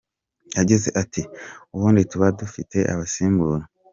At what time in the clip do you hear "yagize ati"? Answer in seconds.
0.57-1.21